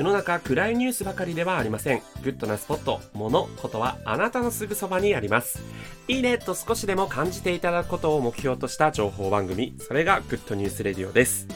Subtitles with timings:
[0.00, 2.00] 世の中暗いニュースばかりではありません。
[2.22, 5.62] グッドなスポット、物、ことはあなたのすぐそばにあります。
[6.08, 11.46] いいねと少しでも感じていただくことを目標とした情報番組、それがグッドニュースレディオです。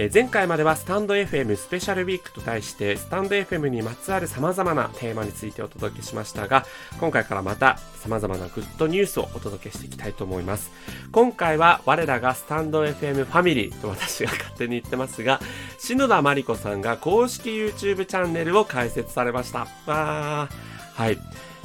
[0.00, 6.64] え前回まではスタンド FM スペシャルウィークと題してスタンド FM にまつわる様々なテーマについてお届けしましたが
[7.00, 10.70] 今回からまた様々なグッドニュースをお届けしていきたいと思います。
[11.10, 15.40] 今回は我らがスタンド FM ファミリーと私が勝手に言ってますが
[15.78, 19.66] 篠田真理子さんが公式 YouTube チャンネルを開設されました。
[19.88, 21.02] あー。
[21.02, 21.18] はい。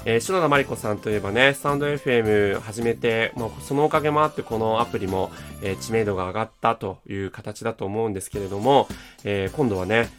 [0.06, 5.32] えー、篠田真理子さんといえばね、スタンド FM 始めて、もうそのおかげもあってこのアプリも、
[5.62, 8.88] えー知名度が上がったという形だと思うんですけれども、
[9.24, 10.10] えー今度はね、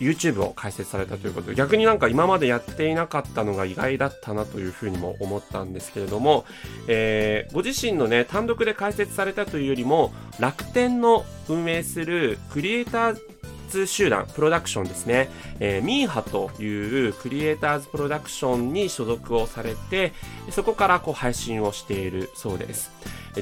[0.00, 6.46] YouTube を開設されたということで、逆になんか今までやっていなかったのが意外だったなというふうにも思ったんですけれども、
[6.86, 13.20] えーご自身のね、単独で開設されたというよりも、楽天の運営するクリエイター
[13.68, 15.30] ツ集団、プロダクションですね、
[15.60, 20.12] えーミーハというクリエイターズプロダクションに所属をされて、
[20.50, 22.90] そこからこう配信をしているそうです。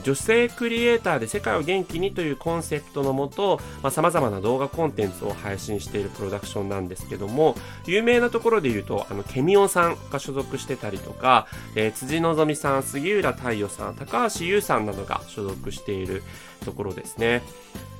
[0.02, 16.22] 女性クリエイターで世界を元気にというコンセプトのもと、まあ、様々な動画コンテンツを配信しているプロダクションなんですけども、有名なところで言うと、あの、ケミオさんが所属してたりとか、えー辻希美さん、杉浦太陽さん、高橋優さんなどが所属している
[16.64, 17.42] ところですね。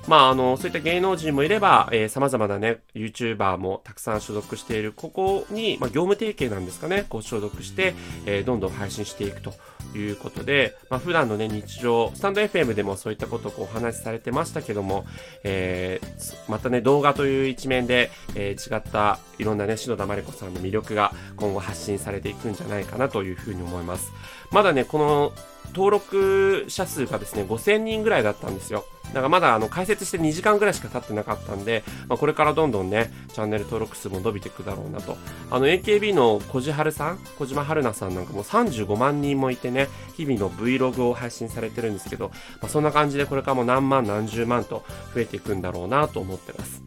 [0.09, 9.53] まあ、あの、そういった芸能人もいれば、えー、様々なね、YouTuber もたくさん所属している、ここに、まあ、業務提携なんですかね、こう所属して、えーどんどん配信していくと
[9.97, 15.05] いうことで、まあ、普段のね、日常、スタンド FM でもそういったことをこうお話しされてましたけども、
[15.45, 24.13] えーまたね、動画という一面で、えー違ったいろんなね、篠田真理子さんの魅力が今後発信されていくんじゃないかなというふうに思います。
[24.51, 25.33] まだね、この
[25.69, 28.85] 登録者数がですね、5000人ぐらいだったんですよ。
[29.09, 35.17] だからまだあの開設して2時間ぐらいしか経ってなかったんで、まあ、これからどんどんね、チャンネル登録数も伸びていくだろうなと。
[35.51, 44.85] あの AKB の小路春さん、小島春菜さんなんかも35万人もいてね、日々の Vlog を配信されてるんですけど、まあ、そんな感じでこれからも何万何十万と
[45.15, 46.86] 増えていくんだろうなと思ってます。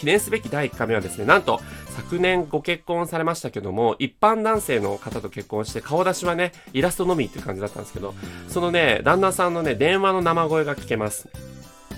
[0.00, 8.14] 記念すべき第1回目はですね、なんと昨年ご結婚されましたけども、一般男性の方と結婚して顔出しはね、イラストのみっていう感じだったんですけど、
[8.48, 11.28] そのね、旦那さんのね、電話の生声が聞けます。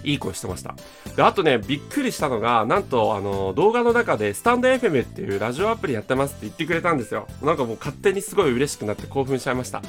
[0.03, 0.75] いい声してました。
[1.15, 7.29] で、あとね、びっくりしたのが、なんと、あの、動画の中で、スタンド FM っていうラジオアプリやってますって言ってくれたんですよ。
[7.41, 9.81] なんかもう勝手にすごい嬉しくなって興奮しちゃいました。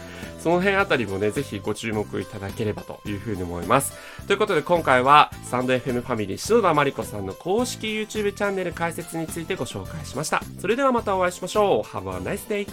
[0.44, 3.94] その辺あたりもね、ぜひご注目いただければというふうに思います。
[4.28, 10.42] ということで、今回は、サンド FM ファミリー、篠田真理子さんの公式 YouTube チャンネル開設についてご紹介しました。
[10.59, 11.88] それではまたお会いしましょう。
[11.88, 12.68] Have a nice day!